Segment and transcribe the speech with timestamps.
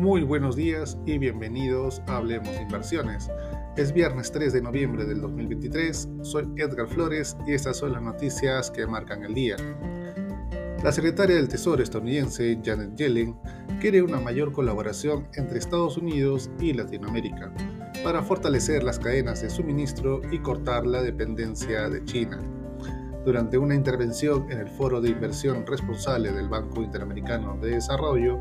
[0.00, 3.30] Muy buenos días y bienvenidos a Hablemos Inversiones.
[3.76, 8.70] Es viernes 3 de noviembre del 2023, soy Edgar Flores y estas son las noticias
[8.70, 9.56] que marcan el día.
[10.82, 13.36] La secretaria del Tesoro estadounidense, Janet Yellen,
[13.78, 17.52] quiere una mayor colaboración entre Estados Unidos y Latinoamérica
[18.02, 22.40] para fortalecer las cadenas de suministro y cortar la dependencia de China.
[23.26, 28.40] Durante una intervención en el Foro de Inversión Responsable del Banco Interamericano de Desarrollo,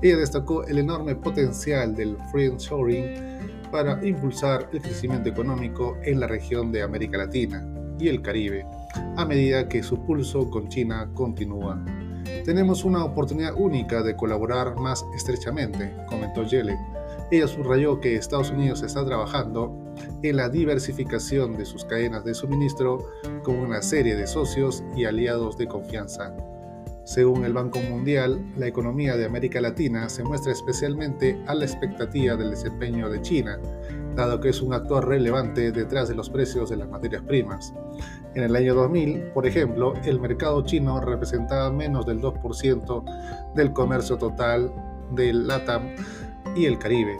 [0.00, 3.38] ella destacó el enorme potencial del friendshoring
[3.72, 7.66] para impulsar el crecimiento económico en la región de América Latina
[7.98, 8.64] y el Caribe,
[9.16, 11.84] a medida que su pulso con China continúa.
[12.44, 16.78] Tenemos una oportunidad única de colaborar más estrechamente, comentó Yellen.
[17.30, 19.76] Ella subrayó que Estados Unidos está trabajando
[20.22, 23.10] en la diversificación de sus cadenas de suministro
[23.42, 26.34] con una serie de socios y aliados de confianza.
[27.08, 32.36] Según el Banco Mundial, la economía de América Latina se muestra especialmente a la expectativa
[32.36, 33.58] del desempeño de China,
[34.14, 37.72] dado que es un actor relevante detrás de los precios de las materias primas.
[38.34, 44.18] En el año 2000, por ejemplo, el mercado chino representaba menos del 2% del comercio
[44.18, 44.70] total
[45.12, 45.94] del LATAM
[46.56, 47.16] y el Caribe,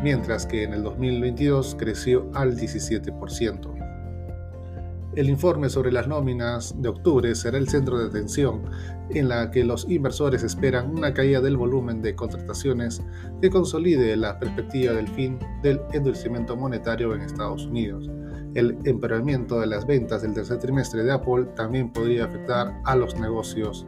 [0.00, 3.73] mientras que en el 2022 creció al 17%.
[5.16, 8.62] El informe sobre las nóminas de octubre será el centro de atención
[9.10, 13.00] en la que los inversores esperan una caída del volumen de contrataciones
[13.40, 18.10] que consolide la perspectiva del fin del endurecimiento monetario en Estados Unidos.
[18.54, 23.14] El empeoramiento de las ventas del tercer trimestre de Apple también podría afectar a los
[23.14, 23.86] negocios.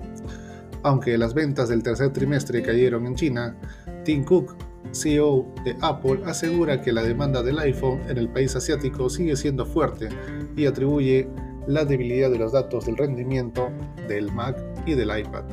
[0.84, 3.56] Aunque las ventas del tercer trimestre cayeron en China,
[4.04, 4.54] Tim Cook
[4.92, 9.66] CEO de Apple, asegura que la demanda del iPhone en el país asiático sigue siendo
[9.66, 10.08] fuerte
[10.56, 11.28] y atribuye
[11.66, 13.70] la debilidad de los datos del rendimiento
[14.08, 15.44] del Mac y del iPad,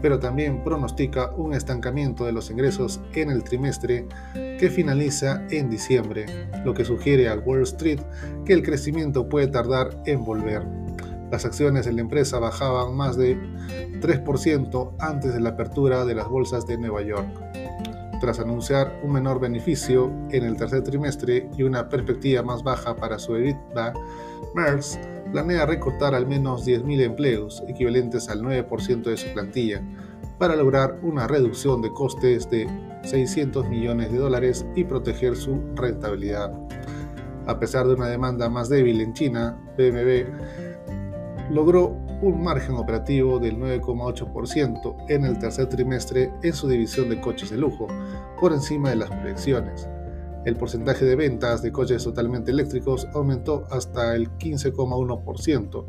[0.00, 6.26] pero también pronostica un estancamiento de los ingresos en el trimestre que finaliza en diciembre,
[6.64, 8.00] lo que sugiere a Wall Street
[8.44, 10.62] que el crecimiento puede tardar en volver.
[11.30, 13.36] Las acciones de la empresa bajaban más de
[14.00, 17.47] 3% antes de la apertura de las bolsas de Nueva York
[18.20, 23.18] tras anunciar un menor beneficio en el tercer trimestre y una perspectiva más baja para
[23.18, 23.94] su EBITDA,
[24.54, 24.98] MERS
[25.32, 29.82] planea recortar al menos 10.000 empleos, equivalentes al 9% de su plantilla,
[30.38, 32.68] para lograr una reducción de costes de
[33.04, 36.52] 600 millones de dólares y proteger su rentabilidad.
[37.46, 40.30] A pesar de una demanda más débil en China, BMW
[41.50, 47.50] logró un margen operativo del 9,8% en el tercer trimestre en su división de coches
[47.50, 47.86] de lujo,
[48.40, 49.88] por encima de las proyecciones.
[50.44, 55.84] El porcentaje de ventas de coches totalmente eléctricos aumentó hasta el 15,1%.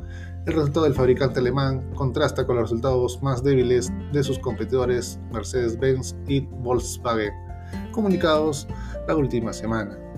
[0.45, 6.15] El resultado del fabricante alemán contrasta con los resultados más débiles de sus competidores Mercedes-Benz
[6.27, 7.31] y Volkswagen,
[7.91, 8.67] comunicados
[9.07, 10.08] la última semana.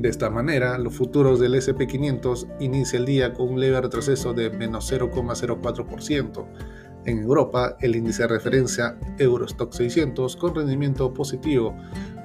[0.00, 4.48] De esta manera, los futuros del SP500 inicia el día con un leve retroceso de
[4.48, 6.46] menos 0,04%.
[7.04, 11.76] En Europa, el índice de referencia Eurostock 600 con rendimiento positivo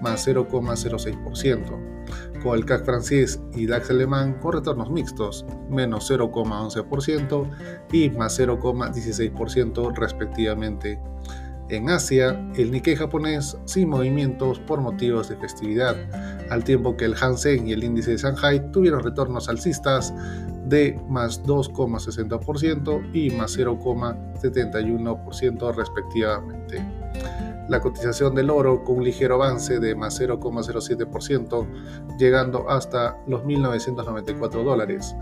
[0.01, 7.49] más 0,06%, con el CAC francés y DAX alemán con retornos mixtos menos 0,11%
[7.91, 10.97] y más 0,16% respectivamente.
[11.69, 15.95] En Asia, el Nikkei japonés sin movimientos por motivos de festividad,
[16.49, 20.13] al tiempo que el Hansen y el índice de Shanghai tuvieron retornos alcistas
[20.65, 26.85] de más 2,60% y más 0,71% respectivamente
[27.67, 34.63] la cotización del oro con un ligero avance de más 0,07%, llegando hasta los 1.994
[34.63, 35.15] dólares.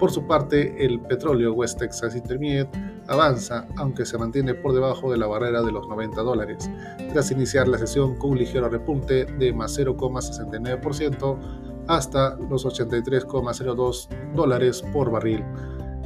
[0.00, 2.70] Por su parte, el petróleo West Texas Intermediate
[3.06, 6.70] avanza, aunque se mantiene por debajo de la barrera de los 90 dólares,
[7.12, 11.38] tras iniciar la sesión con un ligero repunte de más 0,69%
[11.86, 15.44] hasta los 83,02 dólares por barril.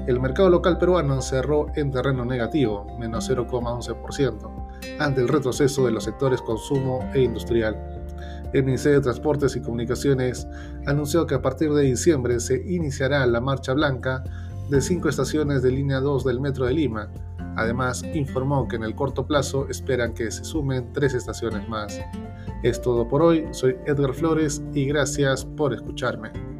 [0.09, 4.64] El mercado local peruano cerró en terreno negativo, menos 0,11%
[4.99, 7.77] ante el retroceso de los sectores consumo e industrial.
[8.53, 10.47] El Ministerio de Transportes y Comunicaciones
[10.87, 14.23] anunció que a partir de diciembre se iniciará la marcha blanca
[14.71, 17.11] de cinco estaciones de línea 2 del Metro de Lima.
[17.57, 22.01] Además, informó que en el corto plazo esperan que se sumen tres estaciones más.
[22.63, 26.54] Es todo por hoy, soy Edgar Flores y gracias por escucharme.